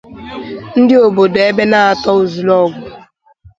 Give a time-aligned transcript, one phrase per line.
[0.79, 2.81] ndị obodo Ebenator Ozulogu